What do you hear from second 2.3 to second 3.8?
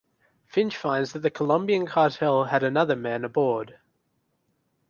had another man aboard.